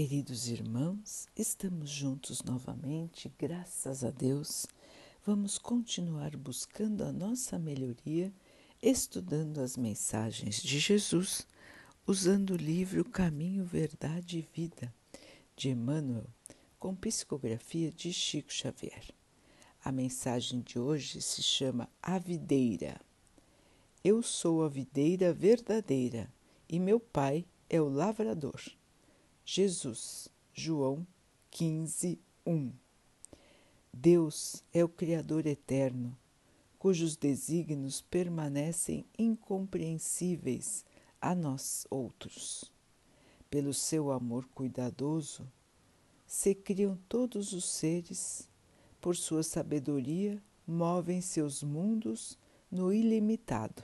Queridos 0.00 0.46
irmãos, 0.46 1.26
estamos 1.34 1.90
juntos 1.90 2.40
novamente, 2.44 3.34
graças 3.36 4.04
a 4.04 4.12
Deus. 4.12 4.64
Vamos 5.26 5.58
continuar 5.58 6.36
buscando 6.36 7.02
a 7.02 7.10
nossa 7.10 7.58
melhoria, 7.58 8.32
estudando 8.80 9.58
as 9.58 9.76
mensagens 9.76 10.62
de 10.62 10.78
Jesus, 10.78 11.44
usando 12.06 12.50
o 12.50 12.56
livro 12.56 13.04
Caminho, 13.04 13.64
Verdade 13.64 14.38
e 14.38 14.48
Vida, 14.54 14.94
de 15.56 15.70
Emmanuel, 15.70 16.30
com 16.78 16.94
psicografia 16.94 17.90
de 17.90 18.12
Chico 18.12 18.52
Xavier. 18.52 19.12
A 19.84 19.90
mensagem 19.90 20.60
de 20.60 20.78
hoje 20.78 21.20
se 21.20 21.42
chama 21.42 21.88
A 22.00 22.20
Videira. 22.20 23.00
Eu 24.04 24.22
sou 24.22 24.62
a 24.62 24.68
videira 24.68 25.32
verdadeira 25.32 26.32
e 26.68 26.78
meu 26.78 27.00
pai 27.00 27.44
é 27.68 27.80
o 27.80 27.88
lavrador. 27.88 28.62
Jesus, 29.50 30.28
João 30.52 31.06
15, 31.52 32.20
1. 32.44 32.70
Deus 33.90 34.62
é 34.74 34.84
o 34.84 34.88
Criador 34.90 35.46
eterno, 35.46 36.14
cujos 36.78 37.16
desígnios 37.16 38.02
permanecem 38.02 39.06
incompreensíveis 39.18 40.84
a 41.18 41.34
nós 41.34 41.86
outros. 41.88 42.70
Pelo 43.48 43.72
seu 43.72 44.12
amor 44.12 44.46
cuidadoso, 44.54 45.50
se 46.26 46.54
criam 46.54 46.98
todos 47.08 47.54
os 47.54 47.64
seres, 47.64 48.46
por 49.00 49.16
sua 49.16 49.42
sabedoria, 49.42 50.42
movem 50.66 51.22
seus 51.22 51.62
mundos 51.62 52.36
no 52.70 52.92
ilimitado. 52.92 53.82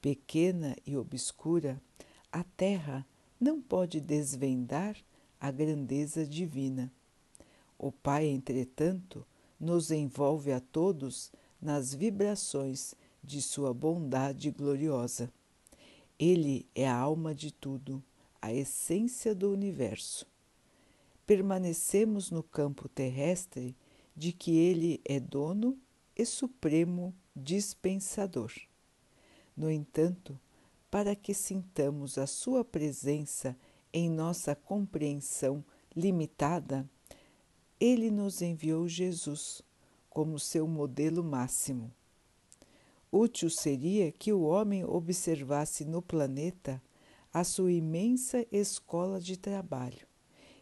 Pequena 0.00 0.74
e 0.86 0.96
obscura, 0.96 1.78
a 2.32 2.42
terra 2.42 3.06
não 3.44 3.60
pode 3.60 4.00
desvendar 4.00 4.96
a 5.38 5.50
grandeza 5.50 6.26
divina. 6.26 6.90
O 7.78 7.92
Pai, 7.92 8.26
entretanto, 8.26 9.26
nos 9.60 9.90
envolve 9.90 10.50
a 10.50 10.60
todos 10.60 11.30
nas 11.60 11.92
vibrações 11.92 12.94
de 13.22 13.42
sua 13.42 13.74
bondade 13.74 14.50
gloriosa. 14.50 15.30
Ele 16.18 16.66
é 16.74 16.88
a 16.88 16.96
alma 16.96 17.34
de 17.34 17.52
tudo, 17.52 18.02
a 18.40 18.50
essência 18.50 19.34
do 19.34 19.52
universo. 19.52 20.26
Permanecemos 21.26 22.30
no 22.30 22.42
campo 22.42 22.88
terrestre 22.88 23.76
de 24.16 24.32
que 24.32 24.56
ele 24.56 25.02
é 25.04 25.20
dono 25.20 25.78
e 26.16 26.24
supremo 26.24 27.14
dispensador. 27.36 28.52
No 29.54 29.70
entanto, 29.70 30.40
para 30.94 31.16
que 31.16 31.34
sintamos 31.34 32.18
a 32.18 32.24
Sua 32.24 32.64
presença 32.64 33.58
em 33.92 34.08
nossa 34.08 34.54
compreensão 34.54 35.64
limitada, 35.92 36.88
Ele 37.80 38.12
nos 38.12 38.40
enviou 38.40 38.86
Jesus 38.86 39.60
como 40.08 40.38
seu 40.38 40.68
modelo 40.68 41.24
máximo. 41.24 41.92
Útil 43.10 43.50
seria 43.50 44.12
que 44.12 44.32
o 44.32 44.42
homem 44.42 44.84
observasse 44.84 45.84
no 45.84 46.00
planeta 46.00 46.80
a 47.32 47.42
sua 47.42 47.72
imensa 47.72 48.46
escola 48.52 49.18
de 49.20 49.36
trabalho 49.36 50.06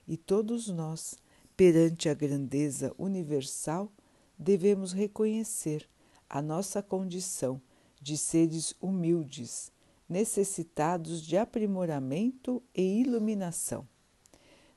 e 0.09 0.17
todos 0.17 0.67
nós, 0.69 1.15
perante 1.55 2.09
a 2.09 2.15
grandeza 2.15 2.95
universal, 2.97 3.93
devemos 4.39 4.95
reconhecer 4.95 5.87
a 6.27 6.41
nossa 6.41 6.83
condição 6.83 7.61
de 8.01 8.17
seres 8.17 8.75
humildes 8.81 9.71
necessitados 10.13 11.23
de 11.23 11.39
aprimoramento 11.39 12.63
e 12.75 13.01
iluminação. 13.01 13.89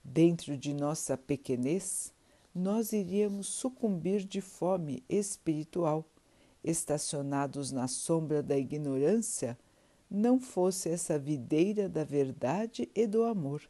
Dentro 0.01 0.57
de 0.57 0.73
nossa 0.73 1.17
pequenez, 1.17 2.13
nós 2.53 2.93
iríamos 2.93 3.47
sucumbir 3.47 4.23
de 4.23 4.39
fome 4.39 5.03
espiritual, 5.09 6.05
estacionados 6.63 7.69
na 7.69 7.85
sombra 7.85 8.41
da 8.41 8.57
ignorância, 8.57 9.59
não 10.09 10.39
fosse 10.39 10.87
essa 10.87 11.19
videira 11.19 11.89
da 11.89 12.05
verdade 12.05 12.89
e 12.95 13.05
do 13.05 13.25
amor 13.25 13.61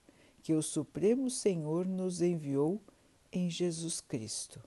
que 0.43 0.53
o 0.53 0.61
Supremo 0.61 1.31
Senhor 1.31 1.87
nos 1.87 2.21
enviou 2.21 2.79
em 3.31 3.49
Jesus 3.49 4.01
Cristo. 4.01 4.61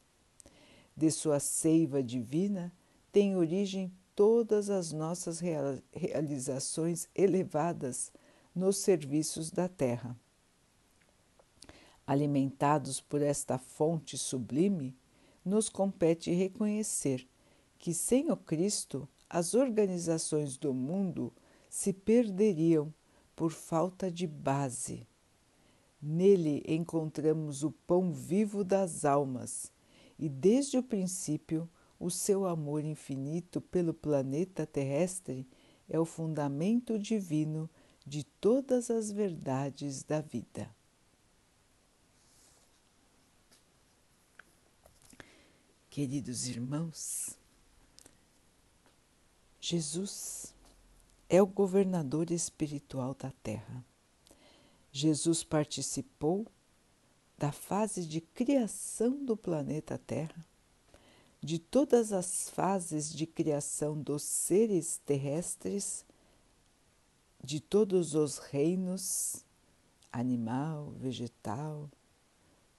De 0.96 1.12
sua 1.12 1.38
seiva 1.38 2.02
divina 2.02 2.72
tem 3.12 3.36
origem 3.36 3.92
todas 4.18 4.68
as 4.68 4.92
nossas 4.92 5.40
realizações 5.92 7.08
elevadas 7.14 8.12
nos 8.52 8.78
serviços 8.78 9.48
da 9.48 9.68
terra. 9.68 10.18
Alimentados 12.04 13.00
por 13.00 13.22
esta 13.22 13.58
fonte 13.58 14.18
sublime, 14.18 14.96
nos 15.44 15.68
compete 15.68 16.32
reconhecer 16.32 17.28
que 17.78 17.94
sem 17.94 18.28
o 18.32 18.36
Cristo 18.36 19.08
as 19.30 19.54
organizações 19.54 20.56
do 20.56 20.74
mundo 20.74 21.32
se 21.70 21.92
perderiam 21.92 22.92
por 23.36 23.52
falta 23.52 24.10
de 24.10 24.26
base. 24.26 25.06
Nele 26.02 26.64
encontramos 26.66 27.62
o 27.62 27.70
pão 27.70 28.12
vivo 28.12 28.64
das 28.64 29.04
almas 29.04 29.72
e, 30.18 30.28
desde 30.28 30.76
o 30.76 30.82
princípio, 30.82 31.70
o 31.98 32.10
seu 32.10 32.46
amor 32.46 32.84
infinito 32.84 33.60
pelo 33.60 33.92
planeta 33.92 34.66
terrestre 34.66 35.46
é 35.88 35.98
o 35.98 36.04
fundamento 36.04 36.98
divino 36.98 37.68
de 38.06 38.22
todas 38.22 38.90
as 38.90 39.10
verdades 39.10 40.02
da 40.02 40.20
vida. 40.20 40.70
Queridos 45.90 46.46
irmãos, 46.46 47.36
Jesus 49.60 50.54
é 51.28 51.42
o 51.42 51.46
governador 51.46 52.30
espiritual 52.30 53.14
da 53.14 53.32
Terra. 53.42 53.84
Jesus 54.92 55.42
participou 55.42 56.46
da 57.36 57.50
fase 57.50 58.06
de 58.06 58.20
criação 58.20 59.24
do 59.24 59.36
planeta 59.36 59.98
Terra 59.98 60.46
de 61.40 61.58
todas 61.58 62.12
as 62.12 62.50
fases 62.50 63.12
de 63.12 63.26
criação 63.26 64.00
dos 64.00 64.22
seres 64.22 65.00
terrestres, 65.06 66.04
de 67.42 67.60
todos 67.60 68.14
os 68.14 68.38
reinos, 68.38 69.44
animal, 70.12 70.90
vegetal, 70.96 71.88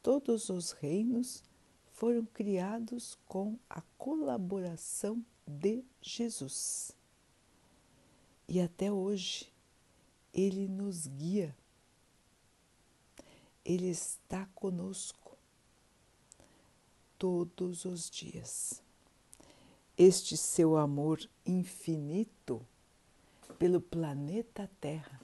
todos 0.02 0.50
os 0.50 0.72
reinos 0.72 1.44
foram 1.94 2.26
criados 2.26 3.18
com 3.26 3.58
a 3.70 3.82
colaboração 3.98 5.24
de 5.46 5.84
Jesus. 6.02 6.92
E 8.48 8.60
até 8.60 8.92
hoje 8.92 9.52
ele 10.34 10.68
nos 10.68 11.08
guia, 11.08 11.56
ele 13.64 13.88
está 13.88 14.46
conosco 14.56 15.29
todos 17.20 17.84
os 17.84 18.10
dias. 18.10 18.82
Este 19.98 20.38
seu 20.38 20.78
amor 20.78 21.20
infinito 21.46 22.66
pelo 23.60 23.82
planeta 23.82 24.72
Terra, 24.80 25.20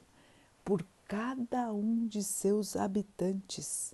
por 0.66 0.86
cada 1.08 1.72
um 1.72 2.06
de 2.06 2.22
seus 2.22 2.76
habitantes, 2.76 3.94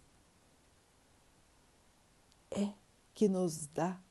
é 2.49 2.73
que 3.13 3.29
nos 3.29 3.67
dá 3.67 4.01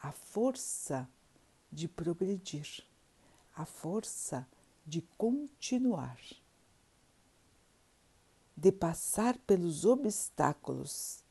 a 0.00 0.12
força 0.12 1.08
de 1.72 1.88
progredir, 1.88 2.84
a 3.56 3.66
força 3.66 4.46
de 4.86 5.02
continuar, 5.18 6.20
de 8.56 8.70
passar 8.70 9.36
pelos 9.38 9.84
obstáculos 9.84 11.25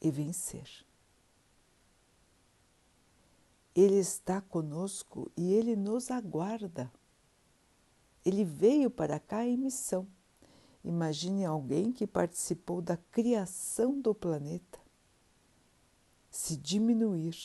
e 0.00 0.10
vencer. 0.10 0.84
Ele 3.74 3.98
está 3.98 4.40
conosco 4.40 5.30
e 5.36 5.52
ele 5.52 5.76
nos 5.76 6.10
aguarda. 6.10 6.90
Ele 8.24 8.44
veio 8.44 8.90
para 8.90 9.18
cá 9.18 9.46
em 9.46 9.56
missão. 9.56 10.06
Imagine 10.84 11.44
alguém 11.44 11.92
que 11.92 12.06
participou 12.06 12.80
da 12.82 12.96
criação 12.96 14.00
do 14.00 14.14
planeta 14.14 14.80
se 16.30 16.56
diminuir 16.56 17.36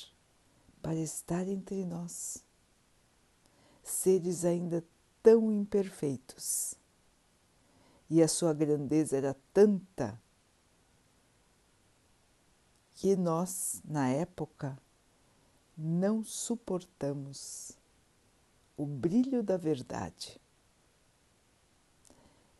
para 0.81 0.95
estar 0.95 1.47
entre 1.47 1.83
nós, 1.83 2.43
seres 3.83 4.45
ainda 4.45 4.85
tão 5.23 5.51
imperfeitos. 5.51 6.75
E 8.09 8.21
a 8.21 8.27
sua 8.27 8.53
grandeza 8.53 9.17
era 9.17 9.35
tanta 9.51 10.21
que 12.95 13.15
nós, 13.15 13.81
na 13.85 14.09
época, 14.09 14.77
não 15.77 16.23
suportamos 16.23 17.77
o 18.75 18.85
brilho 18.85 19.43
da 19.43 19.57
verdade. 19.57 20.39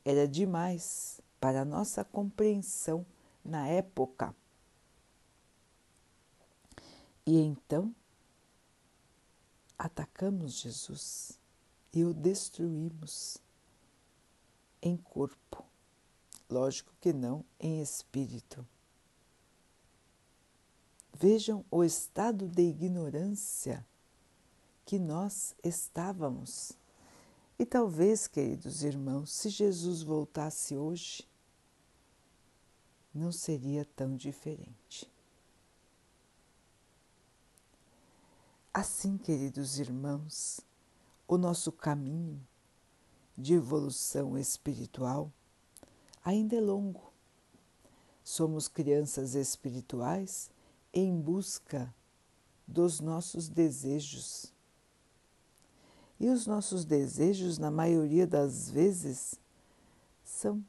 era 0.06 0.28
demais 0.28 1.20
para 1.40 1.62
a 1.62 1.66
nossa 1.66 2.06
compreensão 2.06 3.04
na 3.44 3.68
época. 3.68 4.36
E 7.26 7.40
então 7.40 7.94
atacamos 9.76 10.54
Jesus 10.54 11.40
e 11.92 12.04
o 12.04 12.14
destruímos 12.14 13.40
em 14.80 14.96
corpo. 14.96 15.66
Lógico 16.48 16.94
que 17.02 17.12
não 17.12 17.44
em 17.60 17.82
espírito. 17.82 18.66
Vejam 21.18 21.64
o 21.72 21.82
estado 21.82 22.46
de 22.46 22.62
ignorância 22.62 23.88
que 24.86 25.00
nós 25.00 25.56
estávamos. 25.64 26.74
E 27.58 27.66
talvez, 27.66 28.28
queridos 28.28 28.84
irmãos, 28.84 29.32
se 29.32 29.48
Jesus 29.48 30.04
voltasse 30.04 30.76
hoje, 30.76 31.26
não 33.14 33.32
seria 33.32 33.86
tão 33.96 34.18
diferente. 34.18 35.10
Assim, 38.74 39.18
queridos 39.18 39.80
irmãos, 39.80 40.60
o 41.26 41.38
nosso 41.38 41.72
caminho 41.72 42.46
de 43.38 43.54
evolução 43.54 44.38
espiritual 44.38 45.32
ainda 46.26 46.58
é 46.58 46.60
longo. 46.60 47.14
Somos 48.22 48.68
crianças 48.68 49.34
espirituais 49.34 50.54
em 50.96 51.20
busca 51.20 51.94
dos 52.66 53.02
nossos 53.02 53.50
desejos. 53.50 54.54
E 56.18 56.30
os 56.30 56.48
nossos 56.48 56.86
desejos, 56.86 57.58
na 57.58 57.70
maioria 57.70 58.26
das 58.26 58.72
vezes, 58.72 59.36
são 60.24 60.64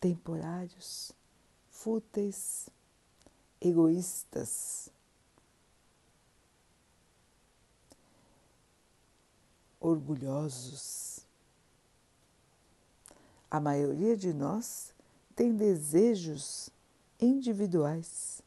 temporários, 0.00 1.10
fúteis, 1.68 2.70
egoístas. 3.60 4.88
Orgulhosos. 9.80 11.26
A 13.50 13.58
maioria 13.58 14.16
de 14.16 14.32
nós 14.32 14.94
tem 15.34 15.54
desejos 15.54 16.70
individuais, 17.20 18.42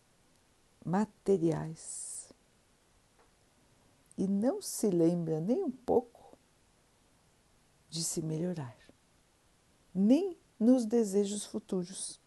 materiais, 0.89 2.33
e 4.18 4.27
não 4.27 4.62
se 4.62 4.89
lembra 4.89 5.39
nem 5.39 5.63
um 5.63 5.71
pouco 5.71 6.38
de 7.89 8.03
se 8.03 8.21
melhorar, 8.21 8.75
nem 9.94 10.38
nos 10.59 10.86
desejos 10.86 11.45
futuros. 11.45 12.19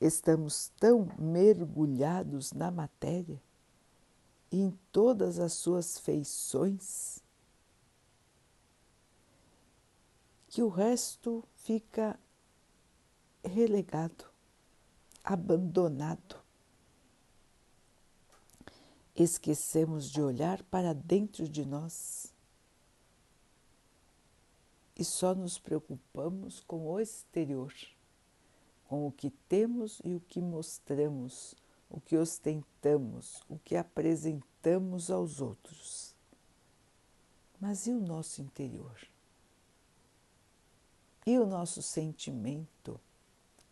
Estamos 0.00 0.70
tão 0.78 1.08
mergulhados 1.18 2.52
na 2.52 2.70
matéria 2.70 3.42
em 4.50 4.70
todas 4.92 5.38
as 5.38 5.52
suas 5.54 5.98
feições 5.98 7.22
que 10.48 10.62
o 10.62 10.68
resto 10.68 11.44
fica 11.54 12.18
relegado, 13.44 14.24
abandonado. 15.26 16.40
Esquecemos 19.16 20.08
de 20.08 20.22
olhar 20.22 20.62
para 20.64 20.94
dentro 20.94 21.48
de 21.48 21.66
nós 21.66 22.32
e 24.96 25.04
só 25.04 25.34
nos 25.34 25.58
preocupamos 25.58 26.60
com 26.60 26.86
o 26.88 27.00
exterior, 27.00 27.74
com 28.88 29.06
o 29.06 29.12
que 29.12 29.30
temos 29.48 30.00
e 30.04 30.14
o 30.14 30.20
que 30.20 30.40
mostramos, 30.40 31.56
o 31.90 32.00
que 32.00 32.16
ostentamos, 32.16 33.42
o 33.48 33.58
que 33.58 33.74
apresentamos 33.74 35.10
aos 35.10 35.40
outros. 35.40 36.14
Mas 37.60 37.86
e 37.86 37.90
o 37.90 38.00
nosso 38.00 38.40
interior? 38.40 38.96
E 41.26 41.36
o 41.38 41.46
nosso 41.46 41.82
sentimento? 41.82 43.00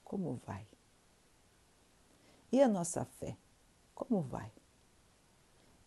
Como 0.03 0.41
vai? 0.45 0.74
E 2.55 2.62
a 2.62 2.69
nossa 2.69 3.05
fé? 3.05 3.37
Como 3.95 4.21
vai? 4.23 4.53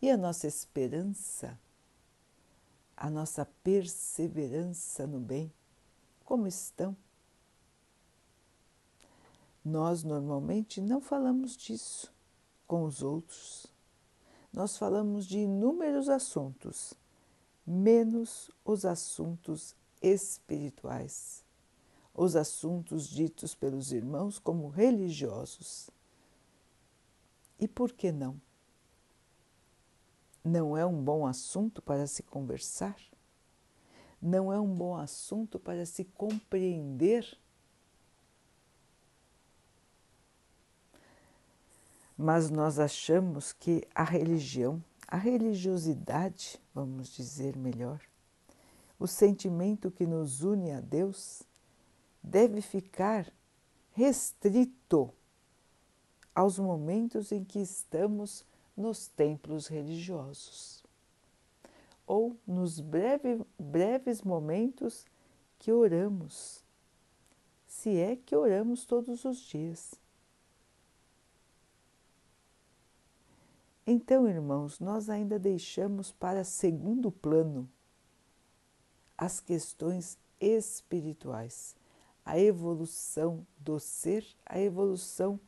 E 0.02 0.10
a 0.10 0.16
nossa 0.16 0.46
esperança? 0.46 1.58
a 3.00 3.08
nossa 3.08 3.46
perseverança 3.62 5.06
no 5.06 5.20
bem, 5.20 5.52
como 6.24 6.48
estão? 6.48 6.96
Nós 9.64 10.02
normalmente 10.02 10.80
não 10.80 11.00
falamos 11.00 11.56
disso 11.56 12.12
com 12.66 12.82
os 12.82 13.00
outros. 13.00 13.66
Nós 14.52 14.76
falamos 14.76 15.26
de 15.26 15.38
inúmeros 15.38 16.08
assuntos, 16.08 16.92
menos 17.64 18.50
os 18.64 18.84
assuntos 18.84 19.76
espirituais, 20.02 21.44
os 22.12 22.34
assuntos 22.34 23.08
ditos 23.08 23.54
pelos 23.54 23.92
irmãos 23.92 24.40
como 24.40 24.68
religiosos. 24.68 25.88
E 27.58 27.66
por 27.66 27.92
que 27.92 28.12
não? 28.12 28.40
Não 30.44 30.76
é 30.76 30.86
um 30.86 31.02
bom 31.02 31.26
assunto 31.26 31.82
para 31.82 32.06
se 32.06 32.22
conversar? 32.22 32.96
Não 34.22 34.52
é 34.52 34.58
um 34.58 34.72
bom 34.72 34.96
assunto 34.96 35.58
para 35.58 35.84
se 35.84 36.04
compreender? 36.04 37.38
Mas 42.16 42.50
nós 42.50 42.78
achamos 42.78 43.52
que 43.52 43.86
a 43.94 44.04
religião, 44.04 44.82
a 45.06 45.16
religiosidade, 45.16 46.60
vamos 46.74 47.08
dizer 47.08 47.56
melhor, 47.56 48.00
o 48.98 49.06
sentimento 49.06 49.90
que 49.90 50.06
nos 50.06 50.42
une 50.42 50.72
a 50.72 50.80
Deus, 50.80 51.42
deve 52.22 52.60
ficar 52.60 53.32
restrito 53.92 55.12
aos 56.34 56.58
momentos 56.58 57.32
em 57.32 57.44
que 57.44 57.58
estamos 57.58 58.44
nos 58.76 59.08
templos 59.08 59.66
religiosos 59.66 60.84
ou 62.06 62.36
nos 62.46 62.80
breve, 62.80 63.44
breves 63.58 64.22
momentos 64.22 65.04
que 65.58 65.70
oramos, 65.70 66.64
se 67.66 67.98
é 67.98 68.16
que 68.16 68.34
oramos 68.34 68.86
todos 68.86 69.26
os 69.26 69.38
dias. 69.38 69.94
Então, 73.86 74.26
irmãos, 74.26 74.80
nós 74.80 75.10
ainda 75.10 75.38
deixamos 75.38 76.12
para 76.12 76.44
segundo 76.44 77.10
plano 77.10 77.68
as 79.16 79.40
questões 79.40 80.18
espirituais, 80.40 81.74
a 82.24 82.38
evolução 82.38 83.46
do 83.58 83.78
ser, 83.80 84.24
a 84.46 84.58
evolução 84.58 85.40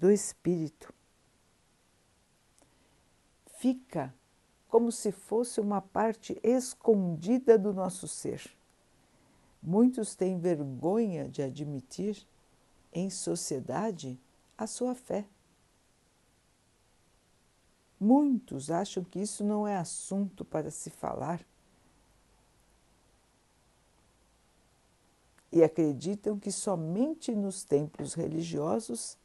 do 0.00 0.10
espírito 0.10 0.94
fica 3.58 4.14
como 4.66 4.90
se 4.90 5.12
fosse 5.12 5.60
uma 5.60 5.82
parte 5.82 6.40
escondida 6.42 7.58
do 7.58 7.74
nosso 7.74 8.08
ser. 8.08 8.50
Muitos 9.62 10.14
têm 10.14 10.38
vergonha 10.38 11.28
de 11.28 11.42
admitir 11.42 12.26
em 12.90 13.10
sociedade 13.10 14.18
a 14.56 14.66
sua 14.66 14.94
fé. 14.94 15.28
Muitos 18.00 18.70
acham 18.70 19.04
que 19.04 19.18
isso 19.18 19.44
não 19.44 19.68
é 19.68 19.76
assunto 19.76 20.46
para 20.46 20.70
se 20.70 20.88
falar 20.88 21.44
e 25.52 25.62
acreditam 25.62 26.38
que 26.38 26.50
somente 26.50 27.34
nos 27.34 27.62
templos 27.64 28.14
religiosos 28.14 29.18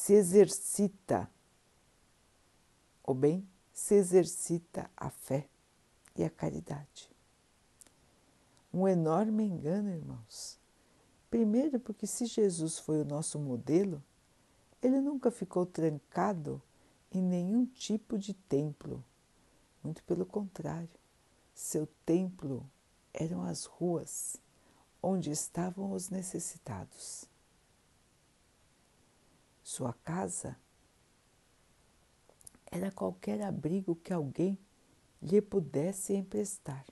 se 0.00 0.14
exercita 0.14 1.30
o 3.04 3.12
bem 3.12 3.46
se 3.70 3.94
exercita 3.96 4.90
a 4.96 5.10
fé 5.10 5.46
e 6.16 6.24
a 6.24 6.30
caridade. 6.30 7.10
Um 8.72 8.88
enorme 8.88 9.44
engano, 9.44 9.90
irmãos. 9.90 10.58
Primeiro, 11.28 11.78
porque 11.78 12.06
se 12.06 12.24
Jesus 12.24 12.78
foi 12.78 13.02
o 13.02 13.04
nosso 13.04 13.38
modelo, 13.38 14.02
ele 14.80 15.02
nunca 15.02 15.30
ficou 15.30 15.66
trancado 15.66 16.62
em 17.12 17.20
nenhum 17.20 17.66
tipo 17.66 18.16
de 18.16 18.32
templo. 18.32 19.04
Muito 19.84 20.02
pelo 20.04 20.24
contrário, 20.24 20.88
seu 21.54 21.86
templo 22.06 22.66
eram 23.12 23.42
as 23.42 23.66
ruas 23.66 24.38
onde 25.02 25.30
estavam 25.30 25.92
os 25.92 26.08
necessitados. 26.08 27.29
Sua 29.70 29.92
casa 29.92 30.58
era 32.72 32.90
qualquer 32.90 33.40
abrigo 33.40 33.94
que 33.94 34.12
alguém 34.12 34.58
lhe 35.22 35.40
pudesse 35.40 36.12
emprestar. 36.12 36.84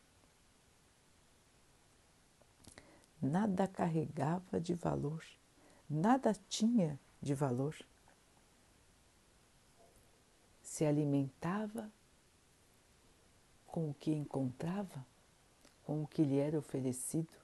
nada 3.20 3.66
carregava 3.66 4.60
de 4.60 4.74
valor, 4.74 5.24
nada 5.90 6.32
tinha 6.48 6.96
de 7.20 7.34
valor. 7.34 7.74
Se 10.62 10.84
alimentava 10.86 11.90
com 13.66 13.90
o 13.90 13.94
que 13.94 14.12
encontrava, 14.12 15.04
com 15.84 16.04
o 16.04 16.06
que 16.06 16.22
lhe 16.22 16.38
era 16.38 16.56
oferecido. 16.56 17.37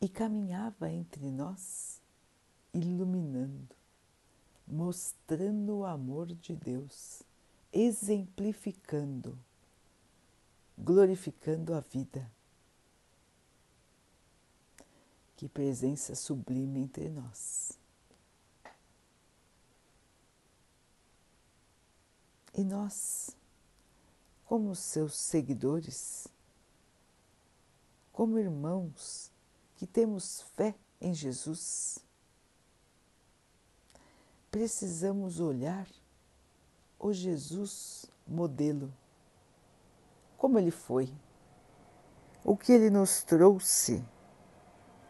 E 0.00 0.08
caminhava 0.08 0.90
entre 0.90 1.28
nós, 1.30 2.00
iluminando, 2.72 3.74
mostrando 4.66 5.78
o 5.78 5.84
amor 5.84 6.26
de 6.26 6.54
Deus, 6.54 7.22
exemplificando, 7.72 9.36
glorificando 10.76 11.74
a 11.74 11.80
vida. 11.80 12.30
Que 15.36 15.48
presença 15.48 16.14
sublime 16.14 16.80
entre 16.80 17.08
nós. 17.08 17.78
E 22.54 22.64
nós, 22.64 23.36
como 24.44 24.74
seus 24.74 25.16
seguidores, 25.16 26.26
como 28.12 28.36
irmãos 28.36 29.30
que 29.78 29.86
temos 29.86 30.40
fé 30.56 30.74
em 31.00 31.14
Jesus, 31.14 32.00
precisamos 34.50 35.38
olhar 35.38 35.86
o 36.98 37.12
Jesus 37.12 38.06
modelo, 38.26 38.92
como 40.36 40.58
ele 40.58 40.72
foi, 40.72 41.14
o 42.44 42.56
que 42.56 42.72
ele 42.72 42.90
nos 42.90 43.22
trouxe, 43.22 44.04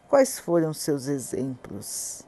quais 0.07 0.37
foram 0.37 0.71
seus 0.71 1.07
exemplos, 1.07 2.21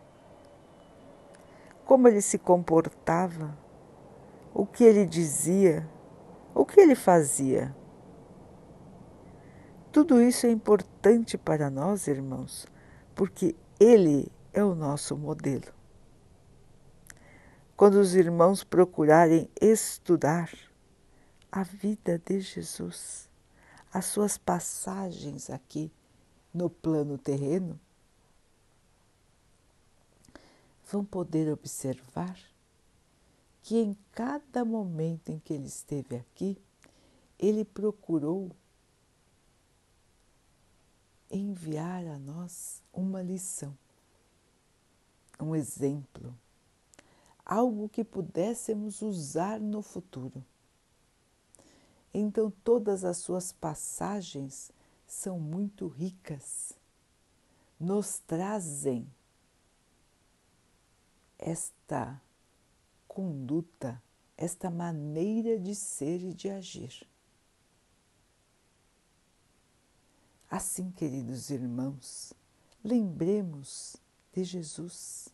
como 1.85 2.07
ele 2.07 2.23
se 2.23 2.39
comportava? 2.39 3.55
O 4.51 4.65
que 4.65 4.83
ele 4.83 5.05
dizia, 5.05 5.87
o 6.55 6.65
que 6.65 6.79
ele 6.79 6.95
fazia. 6.95 7.75
Tudo 9.91 10.21
isso 10.21 10.45
é 10.47 10.49
importante 10.49 10.80
para 11.37 11.69
nós, 11.69 12.07
irmãos, 12.07 12.67
porque 13.15 13.55
ele 13.79 14.31
é 14.53 14.63
o 14.63 14.75
nosso 14.75 15.17
modelo. 15.17 15.73
Quando 17.75 17.95
os 17.95 18.13
irmãos 18.13 18.63
procurarem 18.63 19.49
estudar 19.59 20.51
a 21.51 21.63
vida 21.63 22.21
de 22.23 22.39
Jesus, 22.39 23.27
as 23.91 24.05
suas 24.05 24.37
passagens 24.37 25.49
aqui 25.49 25.91
no 26.53 26.69
plano 26.69 27.17
terreno, 27.17 27.79
vão 30.91 31.03
poder 31.03 31.51
observar 31.51 32.37
que 33.63 33.77
em 33.77 33.97
cada 34.11 34.63
momento 34.63 35.29
em 35.29 35.39
que 35.39 35.53
ele 35.53 35.67
esteve 35.67 36.17
aqui, 36.17 36.57
ele 37.39 37.65
procurou 37.65 38.51
enviar 41.31 42.05
a 42.05 42.19
nós 42.19 42.83
uma 42.93 43.21
lição, 43.21 43.75
um 45.39 45.55
exemplo, 45.55 46.37
algo 47.45 47.89
que 47.89 48.03
pudéssemos 48.03 49.01
usar 49.01 49.59
no 49.59 49.81
futuro. 49.81 50.43
Então, 52.13 52.51
todas 52.63 53.05
as 53.05 53.17
suas 53.17 53.51
passagens 53.51 54.71
são 55.07 55.39
muito 55.39 55.87
ricas, 55.87 56.73
nos 57.79 58.19
trazem 58.19 59.07
esta 61.39 62.21
conduta, 63.07 64.01
esta 64.37 64.69
maneira 64.69 65.57
de 65.57 65.73
ser 65.73 66.23
e 66.23 66.33
de 66.33 66.49
agir. 66.49 67.10
Assim, 70.51 70.91
queridos 70.91 71.49
irmãos, 71.49 72.33
lembremos 72.83 73.95
de 74.33 74.43
Jesus, 74.43 75.29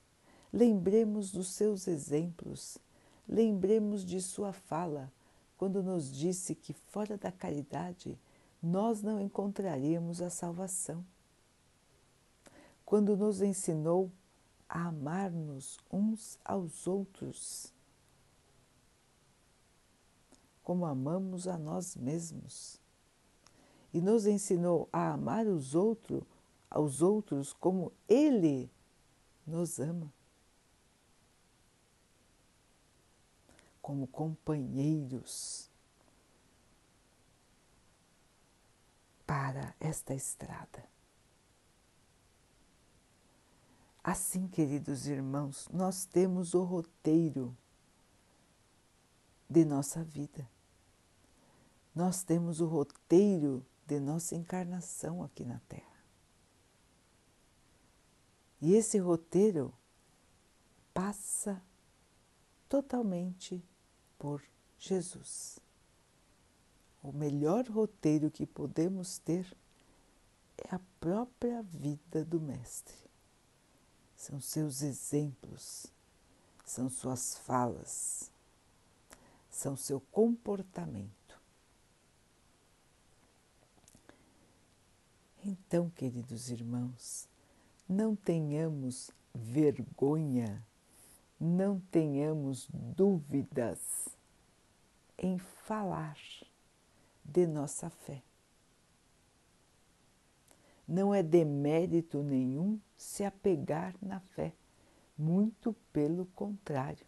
lembremos 0.53 1.31
dos 1.31 1.47
seus 1.47 1.87
exemplos, 1.87 2.77
lembremos 3.27 4.05
de 4.05 4.21
sua 4.21 4.53
fala 4.53 5.11
quando 5.57 5.81
nos 5.81 6.15
disse 6.15 6.53
que 6.53 6.71
fora 6.71 7.17
da 7.17 7.31
caridade 7.31 8.15
nós 8.61 9.01
não 9.01 9.19
encontraríamos 9.19 10.21
a 10.21 10.29
salvação. 10.29 11.03
Quando 12.85 13.17
nos 13.17 13.41
ensinou 13.41 14.11
a 14.69 14.85
amar-nos 14.89 15.79
uns 15.91 16.37
aos 16.45 16.85
outros, 16.85 17.73
como 20.63 20.85
amamos 20.85 21.47
a 21.47 21.57
nós 21.57 21.95
mesmos. 21.95 22.79
E 23.93 24.01
nos 24.01 24.25
ensinou 24.25 24.87
a 24.91 25.13
amar 25.13 25.47
os 25.47 25.73
outros, 25.73 26.23
aos 26.69 27.01
outros 27.01 27.53
como 27.53 27.91
Ele 28.07 28.69
nos 29.45 29.79
ama. 29.79 30.11
Como 33.81 34.05
companheiros 34.07 35.69
para 39.25 39.75
esta 39.79 40.13
estrada. 40.13 40.83
Assim, 44.03 44.47
queridos 44.47 45.05
irmãos, 45.05 45.67
nós 45.71 46.05
temos 46.05 46.53
o 46.53 46.63
roteiro 46.63 47.55
de 49.49 49.65
nossa 49.65 50.01
vida. 50.01 50.49
Nós 51.93 52.23
temos 52.23 52.61
o 52.61 52.67
roteiro 52.67 53.65
de 53.87 53.99
nossa 53.99 54.35
encarnação 54.35 55.23
aqui 55.23 55.43
na 55.43 55.59
Terra. 55.67 55.97
E 58.61 58.73
esse 58.73 58.97
roteiro 58.97 59.73
passa 60.93 61.61
totalmente 62.67 63.63
por 64.19 64.43
Jesus. 64.77 65.59
O 67.01 67.11
melhor 67.11 67.65
roteiro 67.67 68.29
que 68.29 68.45
podemos 68.45 69.17
ter 69.19 69.55
é 70.57 70.75
a 70.75 70.79
própria 70.99 71.63
vida 71.63 72.25
do 72.25 72.39
Mestre 72.41 73.07
são 74.17 74.41
seus 74.41 74.81
exemplos, 74.81 75.85
são 76.65 76.89
suas 76.89 77.37
falas, 77.37 78.31
são 79.49 79.77
seu 79.77 80.01
comportamento. 80.11 81.16
Então, 85.49 85.89
queridos 85.91 86.49
irmãos, 86.49 87.25
não 87.87 88.17
tenhamos 88.17 89.09
vergonha, 89.33 90.61
não 91.39 91.79
tenhamos 91.89 92.67
dúvidas 92.69 94.09
em 95.17 95.37
falar 95.37 96.17
de 97.23 97.47
nossa 97.47 97.89
fé. 97.89 98.21
Não 100.85 101.15
é 101.15 101.23
demérito 101.23 102.21
nenhum 102.21 102.77
se 102.97 103.23
apegar 103.23 103.95
na 104.01 104.19
fé, 104.19 104.53
muito 105.17 105.71
pelo 105.93 106.25
contrário. 106.25 107.07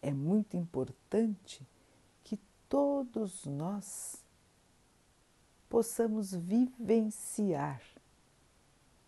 É 0.00 0.12
muito 0.12 0.56
importante 0.56 1.66
que 2.22 2.38
todos 2.68 3.44
nós 3.44 4.22
possamos 5.70 6.34
vivenciar 6.34 7.80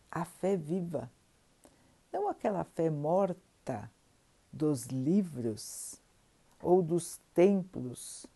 a 0.08 0.24
fé 0.24 0.56
viva, 0.56 1.10
não 2.12 2.28
aquela 2.28 2.62
fé 2.62 2.88
morta 2.88 3.90
dos 4.52 4.86
livros 4.86 6.00
ou 6.62 6.80
dos 6.80 7.20
templos 7.34 8.26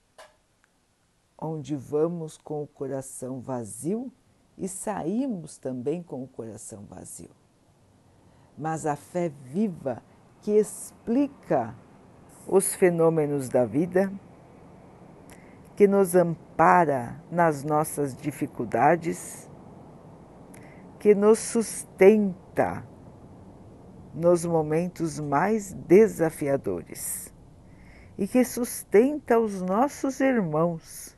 onde 1.38 1.76
vamos 1.76 2.36
com 2.36 2.62
o 2.62 2.66
coração 2.66 3.40
vazio 3.40 4.10
e 4.58 4.66
saímos 4.66 5.56
também 5.56 6.02
com 6.02 6.24
o 6.24 6.26
coração 6.26 6.84
vazio. 6.84 7.30
Mas 8.58 8.86
a 8.86 8.96
fé 8.96 9.28
viva 9.28 10.02
que 10.42 10.52
explica 10.52 11.76
os 12.48 12.74
fenômenos 12.74 13.48
da 13.48 13.66
vida, 13.66 14.10
que 15.76 15.86
nos 15.86 16.14
ampara 16.14 16.45
nas 17.30 17.62
nossas 17.62 18.16
dificuldades, 18.16 19.50
que 20.98 21.14
nos 21.14 21.38
sustenta 21.38 22.86
nos 24.14 24.46
momentos 24.46 25.20
mais 25.20 25.74
desafiadores 25.74 27.32
e 28.16 28.26
que 28.26 28.42
sustenta 28.42 29.38
os 29.38 29.60
nossos 29.60 30.20
irmãos, 30.20 31.14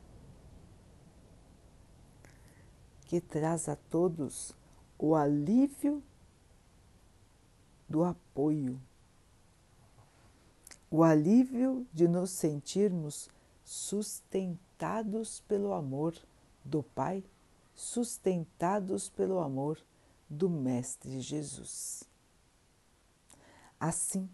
que 3.05 3.21
traz 3.21 3.69
a 3.69 3.77
todos 3.77 4.53
o 4.97 5.15
alívio 5.15 6.03
do 7.87 8.03
apoio, 8.03 8.79
o 10.91 11.01
alívio 11.01 11.87
de 11.93 12.07
nos 12.07 12.31
sentirmos 12.31 13.29
sustentados 13.63 14.68
pelo 15.47 15.73
amor 15.73 16.15
do 16.63 16.81
Pai, 16.81 17.23
sustentados 17.75 19.09
pelo 19.09 19.39
amor 19.39 19.77
do 20.29 20.49
Mestre 20.49 21.19
Jesus. 21.19 22.03
Assim, 23.79 24.29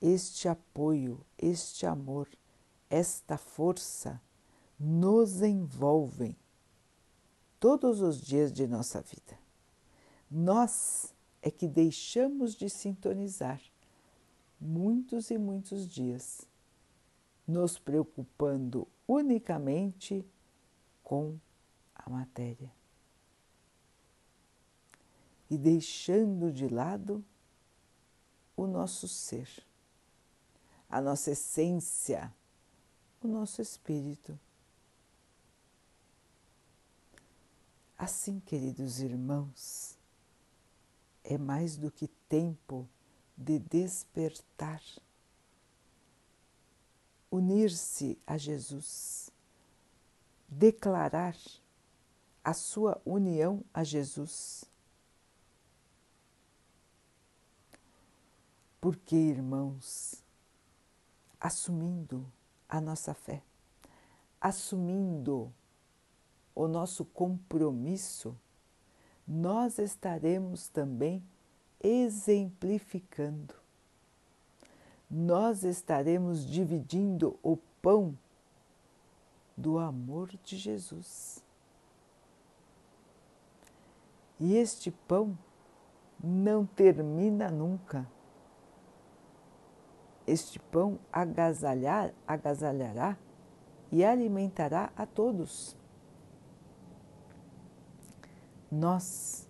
este 0.00 0.48
apoio, 0.48 1.24
este 1.38 1.86
amor, 1.86 2.28
esta 2.90 3.38
força 3.38 4.20
nos 4.78 5.42
envolvem 5.42 6.36
todos 7.60 8.00
os 8.00 8.20
dias 8.20 8.52
de 8.52 8.66
nossa 8.66 9.00
vida. 9.00 9.38
Nós 10.30 11.14
é 11.40 11.50
que 11.50 11.68
deixamos 11.68 12.54
de 12.54 12.68
sintonizar 12.68 13.60
muitos 14.60 15.30
e 15.30 15.38
muitos 15.38 15.86
dias, 15.86 16.46
nos 17.46 17.78
preocupando 17.78 18.86
unicamente 19.06 20.24
com 21.02 21.38
a 21.94 22.08
matéria 22.08 22.72
e 25.50 25.58
deixando 25.58 26.50
de 26.50 26.66
lado 26.66 27.22
o 28.56 28.66
nosso 28.66 29.06
ser, 29.06 29.48
a 30.88 31.00
nossa 31.00 31.32
essência, 31.32 32.32
o 33.22 33.28
nosso 33.28 33.60
espírito. 33.60 34.38
Assim, 37.98 38.40
queridos 38.40 39.00
irmãos, 39.00 39.98
é 41.22 41.36
mais 41.36 41.76
do 41.76 41.90
que 41.90 42.08
tempo 42.28 42.88
de 43.36 43.58
despertar, 43.58 44.82
unir-se 47.32 48.18
a 48.26 48.36
Jesus, 48.36 49.30
declarar 50.46 51.34
a 52.44 52.52
sua 52.52 53.00
união 53.06 53.64
a 53.72 53.82
Jesus. 53.82 54.66
Porque, 58.78 59.16
irmãos, 59.16 60.22
assumindo 61.40 62.30
a 62.68 62.82
nossa 62.82 63.14
fé, 63.14 63.42
assumindo 64.38 65.50
o 66.54 66.68
nosso 66.68 67.02
compromisso, 67.02 68.36
nós 69.26 69.78
estaremos 69.78 70.68
também 70.68 71.24
exemplificando. 71.80 73.61
Nós 75.14 75.62
estaremos 75.62 76.46
dividindo 76.46 77.38
o 77.42 77.58
pão 77.82 78.16
do 79.54 79.78
amor 79.78 80.30
de 80.42 80.56
Jesus. 80.56 81.44
E 84.40 84.56
este 84.56 84.90
pão 84.90 85.36
não 86.18 86.64
termina 86.64 87.50
nunca. 87.50 88.08
Este 90.26 90.58
pão 90.58 90.98
agasalhar, 91.12 92.14
agasalhará 92.26 93.18
e 93.90 94.02
alimentará 94.02 94.90
a 94.96 95.04
todos. 95.04 95.76
Nós, 98.70 99.46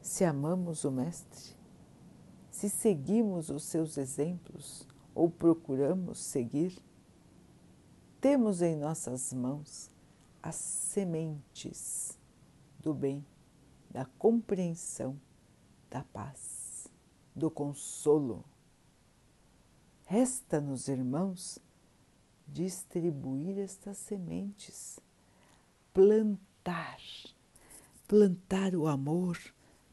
se 0.00 0.24
amamos 0.24 0.84
o 0.84 0.92
Mestre, 0.92 1.57
se 2.58 2.68
seguimos 2.68 3.50
os 3.50 3.62
seus 3.62 3.96
exemplos 3.96 4.84
ou 5.14 5.30
procuramos 5.30 6.18
seguir, 6.18 6.76
temos 8.20 8.62
em 8.62 8.74
nossas 8.74 9.32
mãos 9.32 9.88
as 10.42 10.56
sementes 10.56 12.18
do 12.80 12.92
bem, 12.92 13.24
da 13.88 14.04
compreensão, 14.04 15.16
da 15.88 16.02
paz, 16.02 16.88
do 17.32 17.48
consolo. 17.48 18.44
Resta-nos, 20.04 20.88
irmãos, 20.88 21.60
distribuir 22.48 23.56
estas 23.58 23.98
sementes, 23.98 24.98
plantar 25.94 26.98
plantar 28.08 28.74
o 28.74 28.86
amor, 28.86 29.38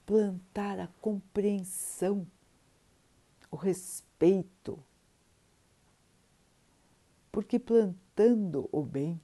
plantar 0.05 0.79
a 0.79 0.87
compreensão, 1.01 2.25
o 3.55 3.57
respeito. 3.57 4.83
Porque 7.31 7.57
plantando 7.57 8.67
o 8.69 8.83
bem, 8.83 9.19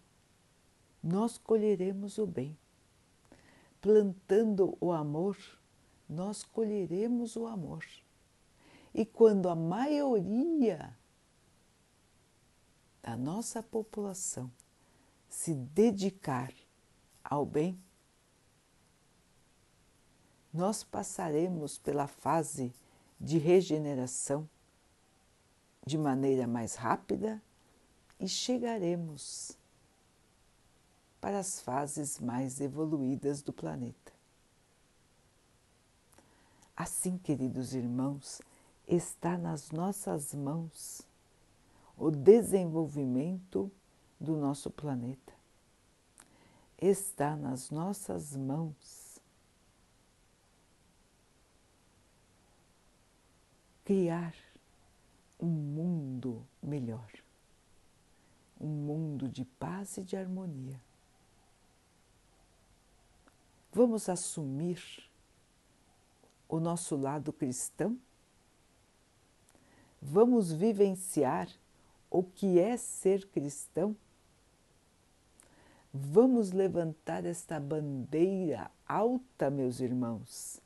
nós 1.03 1.37
colheremos 1.37 2.17
o 2.17 2.25
bem. 2.25 2.57
Plantando 3.81 4.77
o 4.79 4.93
amor, 4.93 5.37
nós 6.07 6.43
colheremos 6.43 7.35
o 7.35 7.45
amor. 7.45 7.85
E 8.93 9.05
quando 9.05 9.49
a 9.49 9.55
maioria 9.55 10.95
da 13.01 13.17
nossa 13.17 13.61
população 13.61 14.49
se 15.27 15.53
dedicar 15.53 16.53
ao 17.21 17.45
bem, 17.45 17.77
nós 20.53 20.85
passaremos 20.85 21.77
pela 21.77 22.07
fase 22.07 22.73
de 23.21 23.37
regeneração 23.37 24.49
de 25.85 25.95
maneira 25.95 26.47
mais 26.47 26.73
rápida 26.73 27.39
e 28.19 28.27
chegaremos 28.27 29.55
para 31.19 31.37
as 31.37 31.61
fases 31.61 32.19
mais 32.19 32.59
evoluídas 32.59 33.43
do 33.43 33.53
planeta. 33.53 34.11
Assim, 36.75 37.15
queridos 37.15 37.75
irmãos, 37.75 38.41
está 38.87 39.37
nas 39.37 39.69
nossas 39.69 40.33
mãos 40.33 41.03
o 41.95 42.09
desenvolvimento 42.09 43.71
do 44.19 44.35
nosso 44.35 44.71
planeta. 44.71 45.31
Está 46.79 47.35
nas 47.35 47.69
nossas 47.69 48.35
mãos 48.35 49.00
criar 53.91 54.33
um 55.37 55.49
mundo 55.49 56.47
melhor, 56.63 57.11
um 58.57 58.69
mundo 58.69 59.27
de 59.27 59.43
paz 59.43 59.97
e 59.97 60.01
de 60.01 60.15
harmonia. 60.15 60.79
Vamos 63.73 64.07
assumir 64.07 64.81
o 66.47 66.57
nosso 66.57 66.95
lado 66.95 67.33
cristão? 67.33 67.99
Vamos 70.01 70.53
vivenciar 70.53 71.49
o 72.09 72.23
que 72.23 72.59
é 72.59 72.77
ser 72.77 73.27
cristão? 73.27 73.93
Vamos 75.93 76.53
levantar 76.53 77.25
esta 77.25 77.59
bandeira 77.59 78.71
alta, 78.87 79.49
meus 79.49 79.81
irmãos. 79.81 80.61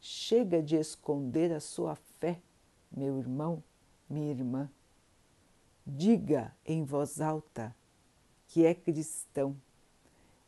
Chega 0.00 0.62
de 0.62 0.76
esconder 0.76 1.52
a 1.52 1.58
sua 1.58 1.96
meu 2.90 3.18
irmão, 3.18 3.62
minha 4.08 4.30
irmã, 4.30 4.70
diga 5.86 6.54
em 6.64 6.84
voz 6.84 7.20
alta 7.20 7.74
que 8.48 8.64
é 8.64 8.74
cristão, 8.74 9.56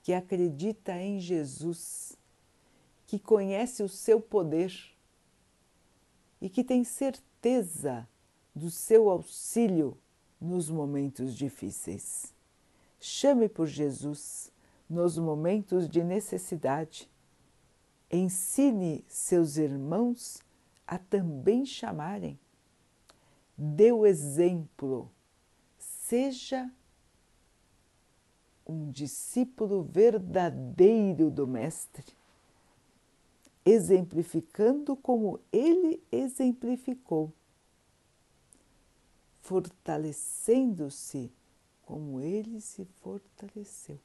que 0.02 0.12
acredita 0.12 0.92
em 0.96 1.20
Jesus, 1.20 2.18
que 3.06 3.18
conhece 3.18 3.82
o 3.82 3.88
seu 3.88 4.20
poder 4.20 4.72
e 6.40 6.48
que 6.48 6.64
tem 6.64 6.82
certeza 6.82 8.08
do 8.54 8.70
seu 8.70 9.08
auxílio 9.08 9.96
nos 10.40 10.68
momentos 10.68 11.36
difíceis. 11.36 12.34
Chame 12.98 13.48
por 13.48 13.66
Jesus 13.66 14.50
nos 14.88 15.16
momentos 15.16 15.88
de 15.88 16.02
necessidade. 16.02 17.08
Ensine 18.10 19.04
seus 19.08 19.56
irmãos 19.56 20.42
a 20.92 20.98
também 20.98 21.64
chamarem. 21.64 22.38
Dê 23.56 23.90
o 23.92 24.04
exemplo, 24.04 25.10
seja 25.78 26.70
um 28.66 28.90
discípulo 28.90 29.84
verdadeiro 29.84 31.30
do 31.30 31.46
Mestre, 31.46 32.04
exemplificando 33.64 34.94
como 34.94 35.40
ele 35.50 36.02
exemplificou. 36.12 37.32
fortalecendo-se 39.40 41.32
como 41.84 42.20
ele 42.20 42.60
se 42.60 42.84
fortaleceu. 42.84 43.98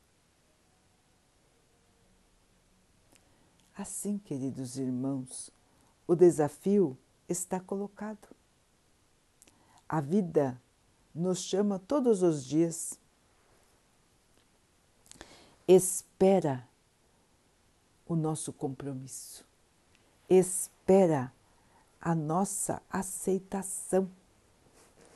Assim, 3.75 4.17
queridos 4.17 4.79
irmãos, 4.79 5.51
o 6.07 6.15
desafio 6.15 6.97
está 7.27 7.59
colocado. 7.59 8.27
A 9.87 9.99
vida 9.99 10.59
nos 11.13 11.39
chama 11.39 11.77
todos 11.77 12.23
os 12.23 12.45
dias. 12.45 12.97
Espera 15.67 16.67
o 18.07 18.15
nosso 18.15 18.53
compromisso, 18.53 19.45
espera 20.29 21.33
a 21.99 22.15
nossa 22.15 22.81
aceitação 22.89 24.09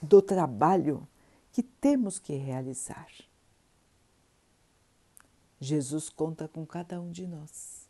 do 0.02 0.22
trabalho 0.22 1.08
que 1.54 1.64
temos 1.64 2.20
que 2.20 2.34
realizar. 2.34 3.08
Jesus 5.58 6.10
conta 6.10 6.48
com 6.50 6.66
cada 6.66 7.00
um 7.00 7.12
de 7.12 7.26
nós. 7.28 7.81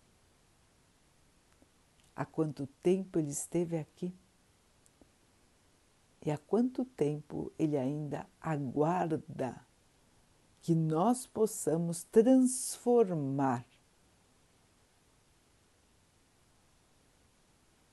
Há 2.22 2.26
quanto 2.26 2.68
tempo 2.84 3.18
ele 3.18 3.32
esteve 3.32 3.80
aqui? 3.80 4.14
E 6.24 6.30
há 6.30 6.38
quanto 6.38 6.86
tempo 6.86 7.52
ele 7.58 7.76
ainda 7.76 8.28
aguarda 8.40 9.66
que 10.62 10.76
nós 10.76 11.26
possamos 11.26 12.04
transformar 12.04 13.66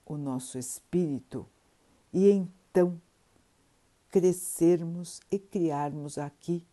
o 0.05 0.19
nosso 0.19 0.59
espírito 0.59 1.49
e 2.13 2.29
então 2.29 3.01
crescermos 4.11 5.23
e 5.31 5.39
criarmos 5.39 6.19
aqui 6.19 6.67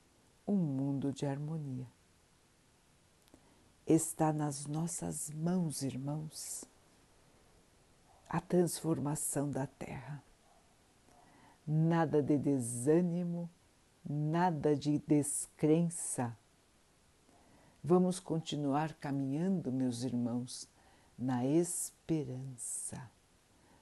um 0.46 0.58
mundo 0.58 1.14
de 1.14 1.26
harmonia. 1.26 1.88
Está 3.88 4.34
nas 4.34 4.66
nossas 4.66 5.30
mãos, 5.30 5.84
irmãos, 5.84 6.66
a 8.30 8.40
transformação 8.40 9.50
da 9.50 9.68
Terra. 9.68 10.24
Nada 11.66 12.22
de 12.22 12.38
desânimo, 12.38 13.50
nada 14.08 14.76
de 14.76 15.00
descrença. 15.00 16.38
Vamos 17.84 18.20
continuar 18.20 18.94
caminhando, 18.96 19.72
meus 19.72 20.04
irmãos, 20.04 20.68
na 21.18 21.46
esperança, 21.46 23.10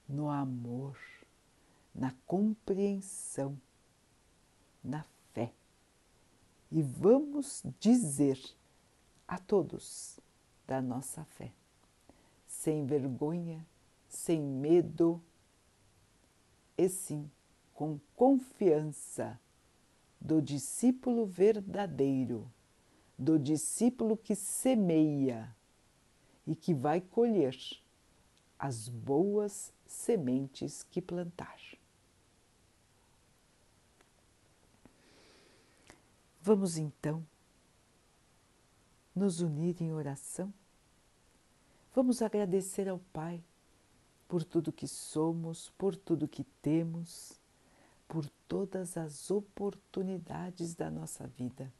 no 0.08 0.28
amor 0.28 0.96
na 1.94 2.12
compreensão, 2.26 3.58
na 4.82 5.04
fé. 5.32 5.52
E 6.70 6.82
vamos 6.82 7.62
dizer 7.78 8.38
a 9.28 9.38
todos 9.38 10.18
da 10.66 10.82
nossa 10.82 11.24
fé, 11.24 11.52
sem 12.46 12.84
vergonha, 12.84 13.64
sem 14.14 14.40
medo, 14.40 15.22
e 16.78 16.88
sim 16.88 17.30
com 17.72 17.98
confiança 18.14 19.38
do 20.20 20.40
discípulo 20.40 21.26
verdadeiro, 21.26 22.50
do 23.18 23.38
discípulo 23.38 24.16
que 24.16 24.34
semeia 24.34 25.54
e 26.46 26.54
que 26.54 26.72
vai 26.72 27.00
colher 27.00 27.56
as 28.58 28.88
boas 28.88 29.72
sementes 29.86 30.82
que 30.84 31.02
plantar. 31.02 31.60
Vamos 36.40 36.76
então 36.76 37.26
nos 39.14 39.40
unir 39.40 39.80
em 39.80 39.92
oração. 39.92 40.52
Vamos 41.94 42.20
agradecer 42.22 42.88
ao 42.88 42.98
Pai 43.12 43.42
por 44.34 44.42
tudo 44.42 44.72
que 44.72 44.88
somos, 44.88 45.70
por 45.78 45.94
tudo 45.94 46.26
que 46.26 46.42
temos, 46.60 47.38
por 48.08 48.28
todas 48.48 48.96
as 48.96 49.30
oportunidades 49.30 50.74
da 50.74 50.90
nossa 50.90 51.28
vida. 51.28 51.72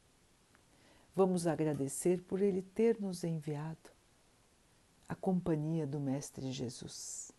Vamos 1.16 1.48
agradecer 1.48 2.22
por 2.22 2.40
Ele 2.40 2.62
ter 2.62 3.00
nos 3.00 3.24
enviado 3.24 3.90
a 5.08 5.16
companhia 5.16 5.84
do 5.84 5.98
Mestre 5.98 6.52
Jesus 6.52 7.32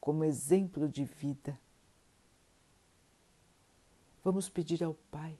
como 0.00 0.24
exemplo 0.24 0.88
de 0.88 1.04
vida. 1.04 1.56
Vamos 4.24 4.48
pedir 4.48 4.82
ao 4.82 4.94
Pai 5.08 5.38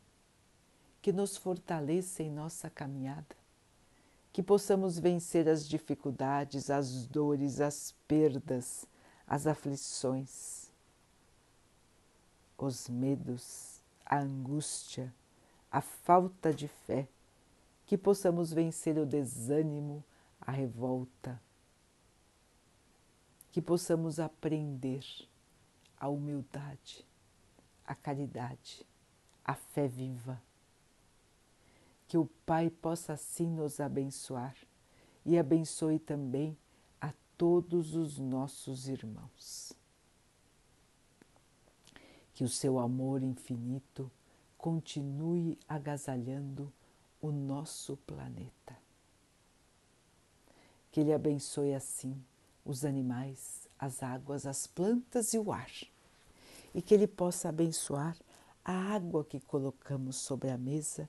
que 1.02 1.12
nos 1.12 1.36
fortaleça 1.36 2.22
em 2.22 2.30
nossa 2.30 2.70
caminhada, 2.70 3.34
que 4.32 4.42
possamos 4.42 4.98
vencer 4.98 5.48
as 5.48 5.66
dificuldades, 5.66 6.70
as 6.70 7.06
dores, 7.06 7.60
as 7.60 7.94
perdas, 8.06 8.86
as 9.26 9.46
aflições, 9.46 10.70
os 12.56 12.88
medos, 12.88 13.80
a 14.04 14.18
angústia, 14.18 15.14
a 15.70 15.80
falta 15.80 16.52
de 16.52 16.68
fé, 16.68 17.08
que 17.86 17.96
possamos 17.96 18.52
vencer 18.52 18.98
o 18.98 19.06
desânimo, 19.06 20.04
a 20.40 20.50
revolta, 20.50 21.40
que 23.50 23.62
possamos 23.62 24.20
aprender 24.20 25.04
a 25.98 26.08
humildade, 26.08 27.04
a 27.84 27.94
caridade, 27.94 28.86
a 29.44 29.54
fé 29.54 29.88
viva 29.88 30.40
que 32.08 32.16
o 32.16 32.24
Pai 32.46 32.70
possa 32.70 33.12
assim 33.12 33.46
nos 33.46 33.78
abençoar 33.78 34.56
e 35.26 35.38
abençoe 35.38 35.98
também 35.98 36.56
a 36.98 37.12
todos 37.36 37.94
os 37.94 38.18
nossos 38.18 38.88
irmãos. 38.88 39.74
Que 42.32 42.42
o 42.42 42.48
seu 42.48 42.78
amor 42.78 43.22
infinito 43.22 44.10
continue 44.56 45.58
agasalhando 45.68 46.72
o 47.20 47.30
nosso 47.30 47.96
planeta. 47.98 48.76
Que 50.90 51.00
Ele 51.00 51.12
abençoe 51.12 51.74
assim 51.74 52.18
os 52.64 52.86
animais, 52.86 53.68
as 53.78 54.02
águas, 54.02 54.46
as 54.46 54.66
plantas 54.66 55.34
e 55.34 55.38
o 55.38 55.52
ar. 55.52 55.70
E 56.74 56.80
que 56.80 56.94
Ele 56.94 57.06
possa 57.06 57.50
abençoar 57.50 58.16
a 58.64 58.72
água 58.94 59.24
que 59.24 59.40
colocamos 59.40 60.16
sobre 60.16 60.48
a 60.48 60.56
mesa 60.56 61.08